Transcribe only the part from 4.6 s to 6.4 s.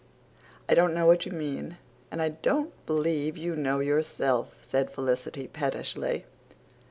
said Felicity pettishly.